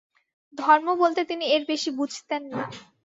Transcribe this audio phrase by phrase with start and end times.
[0.53, 2.61] ধর্ম বলতে তিনি এর বেশী বুঝতেন না।